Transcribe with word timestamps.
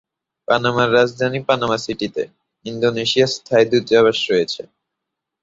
পানামার 0.47 0.89
রাজধানী 0.93 1.39
পানামা 1.47 1.77
সিটিতে, 1.77 2.23
ইন্দোনেশিয়ার 2.65 3.33
স্থায়ী 3.35 3.65
দূতাবাস 3.71 4.17
রয়েছে। 4.29 4.61